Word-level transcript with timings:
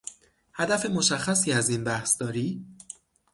هدف 0.53 0.85
مشخصی 0.85 1.51
از 1.51 1.69
این 1.69 1.83
بحث 1.83 2.21
داری؟ 2.21 2.65